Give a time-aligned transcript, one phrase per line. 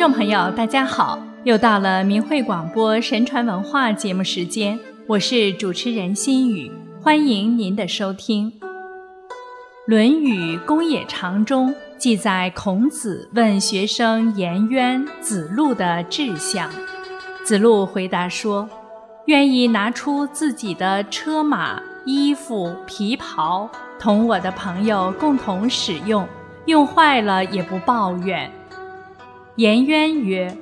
[0.00, 1.18] 众朋友，大家好！
[1.44, 6.72] 又到了明慧广播神传文化节目时间，我是主持人心雨，
[7.02, 8.50] 欢迎您的收听。
[9.84, 16.70] 《论语·公冶长》中记载孔子问学生颜渊、子路的志向，
[17.44, 18.66] 子路回答说
[19.28, 26.26] ：“愿意拿出自己的车马、衣服、皮袍，同我的朋友共同使用，
[26.64, 28.50] 用坏了也不抱怨。”
[29.60, 30.56] 颜渊曰：“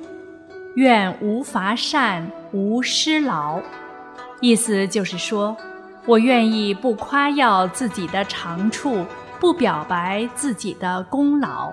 [0.75, 3.61] 愿无乏善，无失劳。”
[4.41, 5.55] 意思就是说，
[6.05, 9.05] 我愿意不夸耀自己的长处，
[9.39, 11.71] 不表白自己的功劳。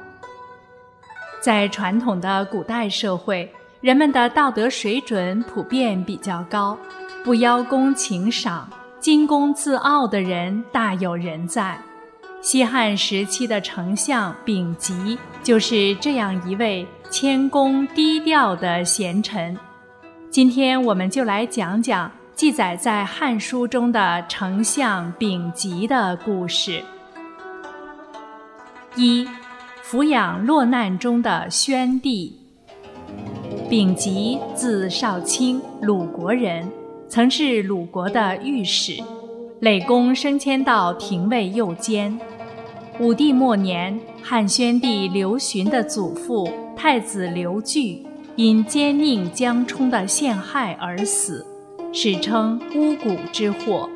[1.40, 6.78] 在传统的古代社会，人们的道德水准普遍比较高，
[7.24, 11.76] 不邀功请赏、矜功自傲的人大有人在。
[12.46, 16.86] 西汉时期的丞相丙吉就是这样一位。
[17.10, 19.58] 谦恭低调的贤臣，
[20.30, 26.80] 今天我们就来讲讲记载在《汉书》中的丞相丙吉的故事。
[28.94, 29.26] 一，
[29.84, 32.32] 抚养落难中的宣帝。
[33.68, 36.70] 丙吉字少卿，鲁国人，
[37.08, 39.02] 曾是鲁国的御史，
[39.58, 42.16] 累功升迁到廷尉右监。
[42.98, 48.02] 武帝末年，汉宣帝刘询的祖父太子刘据
[48.36, 51.44] 因奸佞江充的陷害而死，
[51.92, 53.86] 史称巫蛊之祸。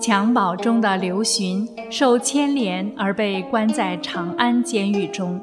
[0.00, 5.38] 襁褓中的刘询受牵连而被关在长安监狱中，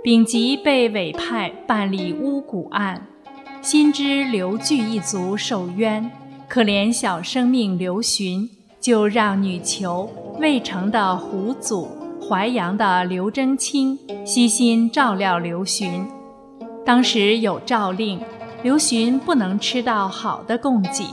[0.00, 3.08] 丙吉被委派办理巫蛊案，
[3.60, 6.08] 心知刘据一族受冤，
[6.48, 8.48] 可怜小生命刘询。
[8.80, 11.88] 就让女囚渭城的胡祖、
[12.20, 16.06] 淮阳的刘征卿悉心照料刘询。
[16.84, 18.20] 当时有诏令，
[18.62, 21.04] 刘询不能吃到好的供给。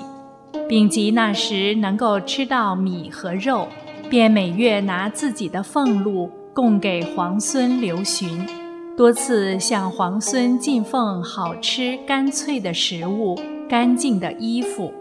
[0.70, 3.68] 丙吉那时能够吃到米和肉，
[4.10, 8.48] 便每月拿自己的俸禄供给皇孙刘询，
[8.96, 14.94] 多次向皇孙进奉好吃干脆的食物、干净的衣服。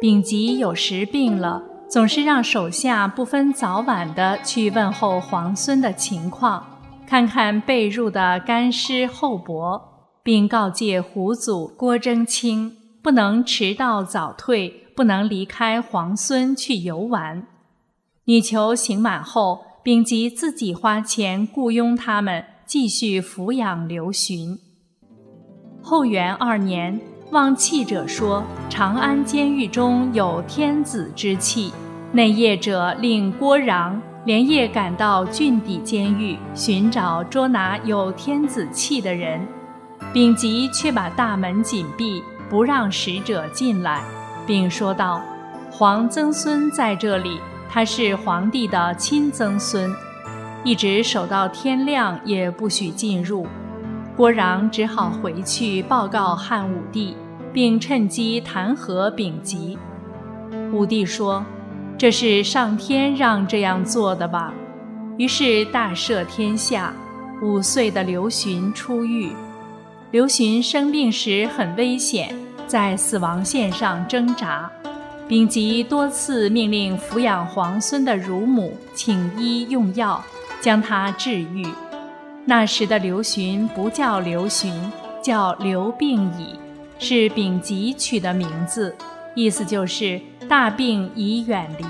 [0.00, 1.62] 丙吉有时病了。
[1.92, 6.64] 总是让手下不分早晚的去问候皇孙的情况，
[7.06, 9.78] 看看被褥的干湿厚薄，
[10.22, 17.46] 并告诫胡祖郭征卿不能迟到早退，不能离开皇孙去游玩。
[18.24, 24.58] 女囚刑满后，丙吉自己花钱雇佣他们继续抚养刘询。
[25.82, 26.98] 后元二年，
[27.32, 31.70] 望气者说长安监狱中有天子之气。
[32.14, 39.40] 内业者令郭壤连夜赶到郡邸监狱，寻找捉拿有天子气的人。
[40.12, 44.02] 丙吉却把大门紧闭，不让使者进来，
[44.46, 45.22] 并说道
[45.72, 47.40] ：“皇曾孙在这里，
[47.70, 49.90] 他是皇帝的亲曾孙，
[50.64, 53.46] 一直守到天亮也不许进入。”
[54.14, 57.16] 郭壤只好回去报告汉武帝，
[57.54, 59.78] 并趁机弹劾丙吉。
[60.70, 61.42] 武帝说。
[62.02, 64.52] 这是上天让这样做的吧？
[65.18, 66.92] 于是大赦天下。
[67.40, 69.30] 五岁的刘询出狱。
[70.10, 72.34] 刘询生病时很危险，
[72.66, 74.68] 在死亡线上挣扎。
[75.28, 80.20] 丙吉多次命令抚养皇孙的乳母请医用药，
[80.60, 81.64] 将他治愈。
[82.44, 84.74] 那时的刘询不叫刘询，
[85.22, 86.58] 叫刘病已，
[86.98, 88.92] 是丙吉取的名字。
[89.34, 91.84] 意思就是大病已远离。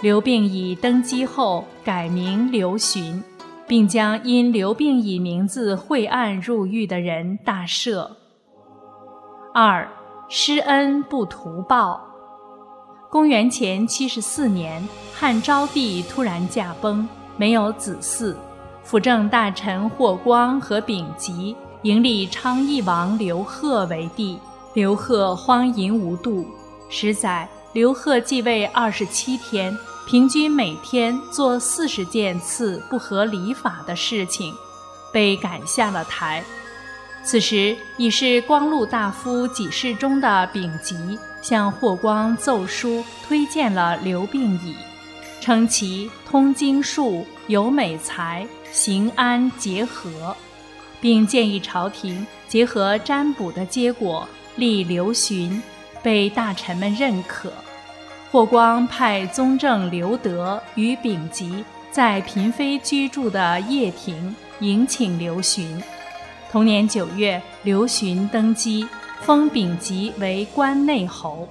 [0.00, 3.22] 刘病已登基后改名刘询，
[3.66, 8.06] 并将因刘病已名字讳案入狱的人大赦。
[9.54, 9.88] 二
[10.28, 12.02] 施恩不图报。
[13.10, 17.08] 公元前七十四年，汉昭帝突然驾崩，
[17.38, 18.34] 没有子嗣，
[18.82, 24.38] 辅政大臣霍光和丙吉迎立昌邑王刘贺为帝。
[24.76, 26.46] 刘贺荒淫无度，
[26.90, 29.74] 十载，刘贺继位二十七天，
[30.06, 34.52] 平均每天做四十件次不合礼法的事情，
[35.10, 36.44] 被赶下了台。
[37.24, 44.76] 此时已是光禄大夫给事中的丙吉向霍光奏书，推荐了刘病已，
[45.40, 50.36] 称其通经术，有美才，行安结合，
[51.00, 54.28] 并建议朝廷结合占卜的结果。
[54.56, 55.62] 立刘询，
[56.02, 57.52] 被大臣们认可。
[58.32, 65.80] 霍光派宗正刘德与丙吉在嫔妃居住的掖庭迎请刘询。
[66.50, 68.86] 同年九月，刘询登基，
[69.20, 71.48] 封丙吉为关内侯。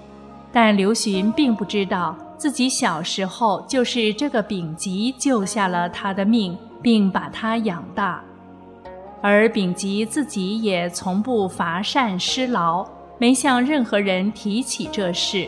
[0.51, 8.21] 但刘询并不知道自己小时候就是这个丙吉救下了他的命，并把他养大。
[9.21, 12.87] 而丙吉自己也从不乏善施劳，
[13.17, 15.47] 没向任何人提起这事。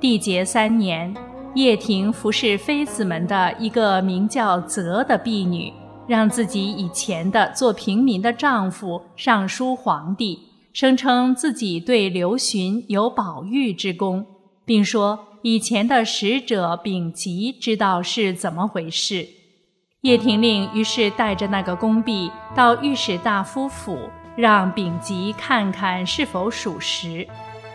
[0.00, 1.14] 缔结三年，
[1.54, 5.72] 叶廷服侍妃子们的一个名叫泽的婢女。
[6.06, 10.38] 让自己以前的做平民的丈夫上书皇帝，
[10.72, 14.24] 声称自己对刘询有保育之功，
[14.64, 19.28] 并说以前的使者丙吉知道是怎么回事。
[20.00, 23.98] 叶廷令于是带着那个宫婢到御史大夫府，
[24.40, 27.26] 让丙吉看看是否属实。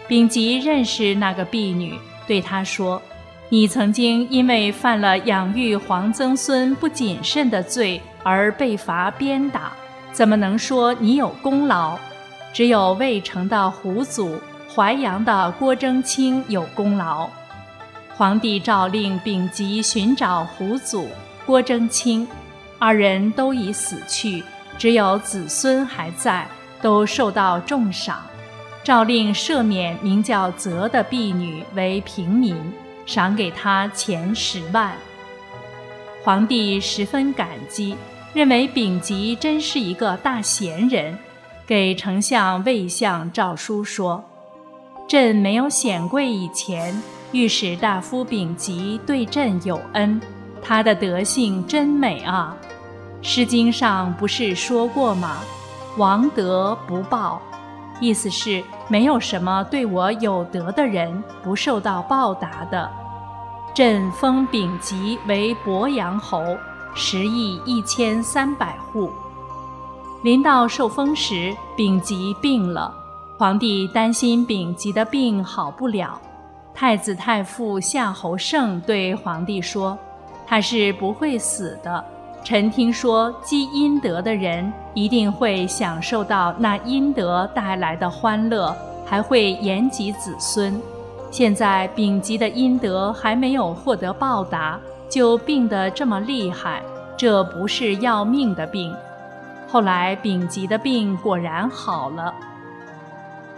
[0.07, 3.01] 丙吉认识那个婢女，对他说。
[3.50, 9.74] 你曾经因为犯了养育皇曾孙不谨慎的罪而被罚鞭打，
[10.13, 12.00] 怎么能说你有功劳？
[12.54, 14.39] 只有渭城的胡祖、
[14.74, 17.30] 淮阳的郭征清有功劳。
[18.15, 21.10] 皇帝诏令丙吉寻找胡祖、
[21.45, 22.25] 郭征清，
[22.80, 24.42] 二人都已死去，
[24.78, 26.48] 只有子孙还在，
[26.81, 28.22] 都受到重赏。
[28.84, 32.56] 诏令赦免名叫泽的婢女为平民。
[33.06, 34.94] 赏给她钱十万。
[36.24, 37.98] 皇帝十分感激，
[38.34, 41.18] 认为丙吉真是一个大贤人，
[41.68, 44.24] 给丞相魏相诏书说
[45.06, 46.98] ：“朕没有显贵以前，
[47.34, 50.22] 御史大夫丙吉对朕有恩，
[50.62, 52.56] 他的德性真美啊！
[53.24, 55.38] 《诗经》上不是说过吗？
[55.98, 57.42] 王德不报，
[58.00, 62.92] 意思是。”没有什么对我有德的人不受到报答的。
[63.74, 66.44] 朕封丙吉为鄱阳侯，
[66.94, 69.10] 食邑一千三百户。
[70.22, 72.94] 临到受封时，丙吉病了，
[73.38, 76.20] 皇帝担心丙吉的病好不了。
[76.74, 79.98] 太子太傅夏侯胜对皇帝说
[80.46, 82.04] ：“他是不会死的。”
[82.44, 88.75] 臣听说积阴德的人一定会享受到那阴德带来的欢乐，
[89.06, 90.78] 还会延及子孙。
[91.31, 94.78] 现在丙吉的阴德还没有获得报答，
[95.10, 96.84] 就病得这么厉害，
[97.16, 98.94] 这不是要命的病。
[99.66, 102.34] 后来丙吉的病果然好了。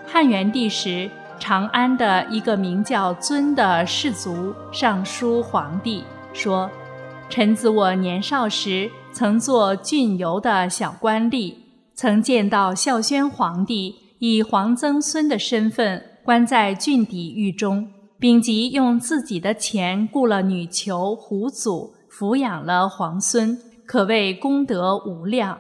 [0.06, 1.10] 汉元帝时，
[1.40, 6.04] 长安的一个名叫尊的士族上书皇帝
[6.34, 6.70] 说。
[7.28, 11.54] 臣子我年少时曾做郡游的小官吏，
[11.94, 17.90] 曾见到孝宣皇帝以皇曾孙的身份关在郡邸狱中，
[18.20, 25.60] 丙吉用自己的钱雇了女囚胡祖抚养了皇孙，可谓功德无量。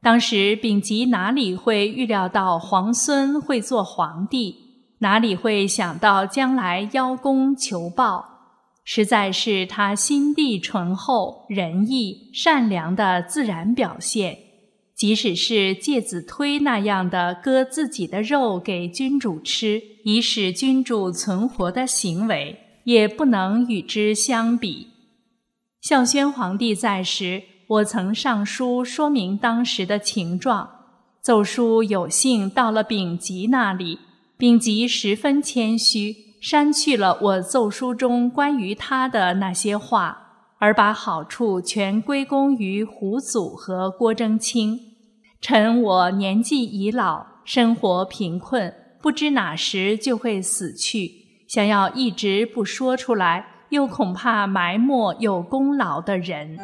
[0.00, 4.54] 当时丙吉哪里会预料到皇孙会做皇帝，
[4.98, 8.37] 哪里会想到将来邀功求报？
[8.90, 14.38] 实在是他心地醇厚、仁义善良的自然表现。
[14.94, 24.86] 即使是介子推那样的割自己的肉给君主吃，以使君主存活的行为，也不能与之相比。
[25.82, 30.66] 孝宣皇帝在时，我曾上书说明当时的情状。
[31.20, 33.98] 奏书有幸到了丙吉那里，
[34.38, 36.27] 丙吉十分谦虚。
[36.40, 40.16] 删去了我奏书中关于他的那些话，
[40.58, 44.78] 而把好处全归功于胡祖和郭征清。
[45.40, 51.12] 臣我年纪已老，生活贫困，不知哪时就会死去。
[51.46, 56.58] 想要一直不说出来，又恐怕埋没有功劳的人。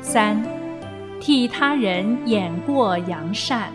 [0.00, 0.42] 三，
[1.18, 3.72] 替他人掩过扬善。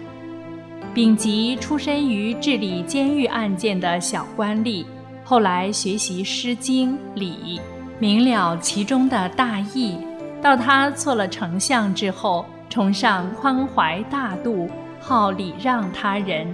[0.93, 4.85] 丙吉出身于治理监狱案件的小官吏，
[5.23, 7.59] 后来学习《诗经》礼，
[7.99, 9.97] 明了其中的大义。
[10.41, 16.53] 到他做了丞相之后，崇尚宽怀大度，好礼让他人。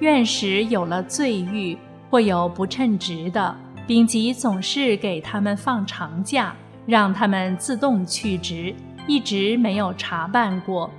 [0.00, 1.76] 院使有了罪狱
[2.10, 3.54] 或有不称职的，
[3.86, 6.54] 丙吉总是给他们放长假，
[6.86, 8.74] 让他们自动去职，
[9.06, 10.90] 一直没有查办过。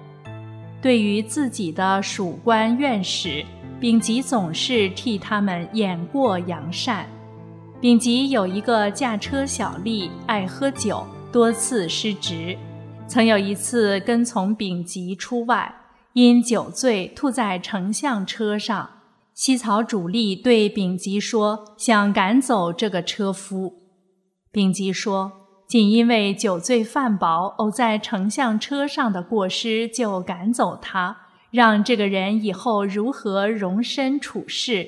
[0.84, 3.42] 对于自己的属官院使，
[3.80, 7.08] 丙吉总是替他们掩过扬善。
[7.80, 12.58] 丙吉有一个驾车小吏，爱喝酒，多次失职。
[13.08, 15.74] 曾有一次跟从丙吉出外，
[16.12, 18.90] 因酒醉吐在丞相车上。
[19.34, 23.74] 西曹主力对丙吉说：“想赶走这个车夫。”
[24.52, 25.32] 丙吉说
[25.74, 31.18] ：“仅因为酒醉饭饱，偶在丞相车上的过失，就赶走他，
[31.50, 34.88] 让这个人以后如何容身处世，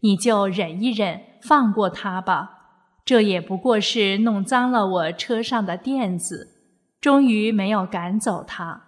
[0.00, 2.50] 你就忍一忍，放过他吧。
[3.04, 6.48] 这也不过是弄脏了我车上的垫子，
[7.00, 8.86] 终于没有赶走他。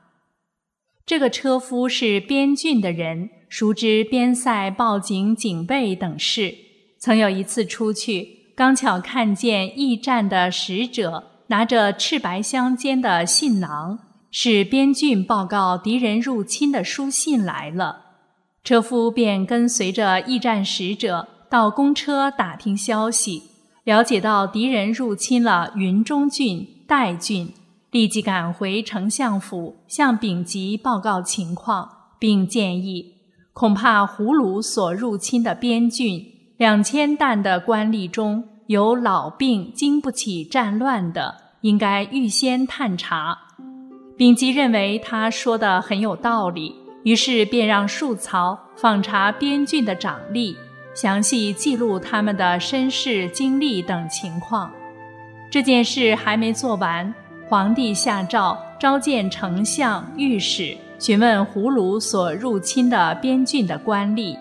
[1.05, 6.53] 这个车夫是边郡的人，熟知边塞报警警备等事，
[6.99, 11.35] 曾有一次出去，刚巧看见驿站的使者。
[11.49, 13.99] 拿着赤白相间的信囊，
[14.31, 18.03] 是边郡报告敌人入侵的书信来了。
[18.65, 23.45] 车夫便跟随着驿站使者到公车打听消息，
[23.85, 27.53] 了解到敌人入侵了云中郡、代郡，
[27.93, 31.89] 立即赶回丞相府向丙吉报告情况，
[32.19, 33.15] 并建议，
[33.53, 36.27] 恐怕胡虏所入侵的边郡
[36.57, 38.49] 两千担的官吏中。
[38.67, 43.39] 有老病经不起战乱的，应该预先探查。
[44.17, 50.57] 丙吉认为他说的很有道理，于是便让树曹访查边郡的长吏，
[50.95, 54.73] 详细记录他们的身世经历等情况。
[55.49, 57.15] 这件事还没做完，
[57.49, 64.37] 皇帝下诏召见丞相、御史，询问胡虏所入侵的边郡的官吏。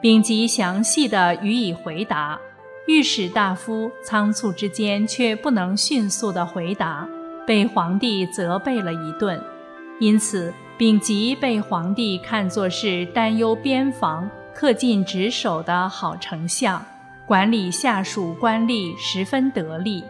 [0.00, 2.36] 丙吉详细的予以回答。
[2.86, 7.08] 御史大夫仓促之间却不能迅速的回答，
[7.46, 9.40] 被皇帝责备了一顿。
[10.00, 16.84] 因此，丙吉被皇帝看作是担忧边防、恪尽职守的好丞相，
[17.24, 20.04] 管理下属官吏十分得力。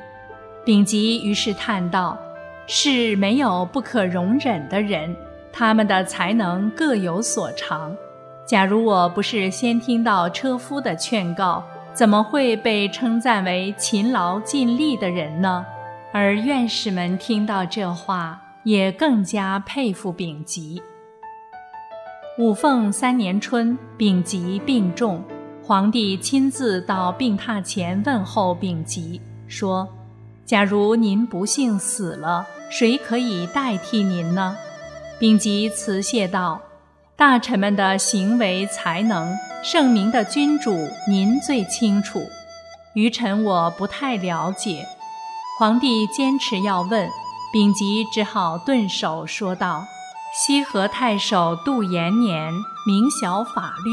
[0.64, 2.18] 丙吉于是叹道
[2.66, 5.14] ：“是没有不可容忍的人，
[5.52, 7.96] 他们的才能各有所长。
[8.44, 11.62] 假如我不是先听到车夫的劝告。”
[11.94, 15.64] 怎么会被称赞为勤劳尽力的人呢？
[16.12, 20.82] 而院士们听到这话，也更加佩服丙吉。
[22.36, 25.22] 五凤三年春，丙吉病重，
[25.62, 29.88] 皇帝亲自到病榻前问候丙吉，说
[30.44, 34.56] ：“假如您不幸死了，谁可以代替您呢？”
[35.20, 36.60] 丙吉辞谢道。
[37.16, 40.76] 大臣们的行为才能，圣明的君主
[41.08, 42.18] 您最清楚，
[42.94, 44.84] 愚臣我不太了解。
[45.56, 47.08] 皇帝坚持要问，
[47.52, 49.84] 丙吉只好顿首说道
[50.34, 52.52] ：“西河太守杜延年，
[52.84, 53.92] 明晓法律，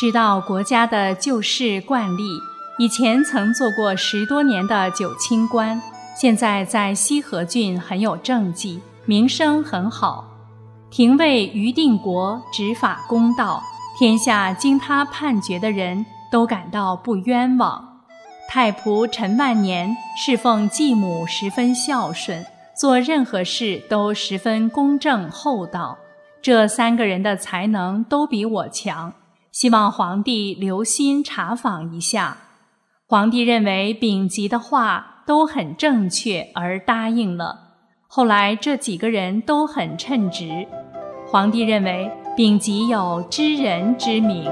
[0.00, 2.40] 知道国家的旧事惯例，
[2.78, 5.78] 以前曾做过十多年的九卿官，
[6.18, 10.28] 现在在西河郡很有政绩，名声很好。”
[10.92, 13.62] 廷尉于定国执法公道，
[13.98, 18.02] 天下经他判决的人都感到不冤枉。
[18.46, 22.44] 太仆陈万年侍奉继母十分孝顺，
[22.76, 25.96] 做任何事都十分公正厚道。
[26.42, 29.14] 这三个人的才能都比我强，
[29.50, 32.36] 希望皇帝留心查访一下。
[33.06, 37.71] 皇帝认为丙吉的话都很正确，而答应了。
[38.14, 40.66] 后来这几个人都很称职。
[41.26, 44.44] 皇帝认为丙吉有知人之明。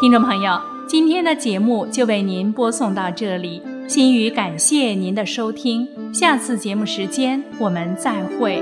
[0.00, 8.60] 听众朋友，今天的节目就为您播送到这里，心语感谢您的收听，下次节目时间我们再会。